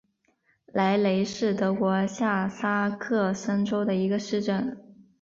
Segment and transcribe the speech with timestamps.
[0.65, 4.75] 莱雷是德国下萨克森州的一个市镇。